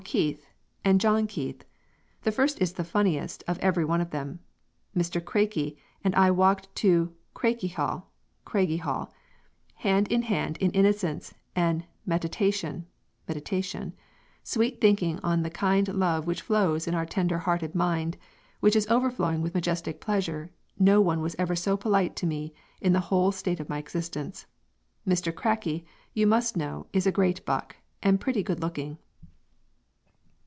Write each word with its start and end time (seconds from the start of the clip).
Keith 0.03 0.43
and 0.83 0.99
Jn. 0.99 1.29
Keith 1.29 1.63
the 2.23 2.31
first 2.31 2.59
is 2.59 2.73
the 2.73 2.83
funniest 2.83 3.43
of 3.47 3.59
every 3.59 3.85
one 3.85 4.01
of 4.01 4.09
them. 4.09 4.39
Mr. 4.97 5.23
Crakey 5.23 5.77
and 6.03 6.15
I 6.15 6.31
walked 6.31 6.73
to 6.77 7.13
Crakyhall 7.35 8.07
[Craigiehall] 8.43 9.11
hand 9.75 10.07
in 10.11 10.23
hand 10.23 10.57
in 10.57 10.71
Innocence 10.71 11.35
and 11.55 11.85
matitation 12.05 12.85
[meditation] 13.27 13.93
sweet 14.43 14.81
thinking 14.81 15.19
on 15.19 15.43
the 15.43 15.51
kind 15.51 15.87
love 15.89 16.25
which 16.25 16.41
flows 16.41 16.87
in 16.87 16.95
our 16.95 17.05
tender 17.05 17.37
hearted 17.37 17.75
mind 17.75 18.17
which 18.59 18.75
is 18.75 18.87
overflowing 18.89 19.43
with 19.43 19.53
majestic 19.53 20.01
pleasure 20.01 20.49
no 20.79 20.99
one 20.99 21.21
was 21.21 21.35
ever 21.37 21.55
so 21.55 21.77
polite 21.77 22.15
to 22.15 22.25
me 22.25 22.53
in 22.81 22.91
the 22.93 23.01
hole 23.11 23.31
state 23.31 23.59
of 23.59 23.69
my 23.69 23.77
existence. 23.77 24.47
Mr. 25.07 25.31
Craky 25.31 25.85
you 26.15 26.25
must 26.25 26.57
know 26.57 26.87
is 26.91 27.05
a 27.05 27.11
great 27.13 27.45
Buck 27.45 27.75
and 28.01 28.19
pretty 28.19 28.41
good 28.41 28.61
looking." 28.61 28.97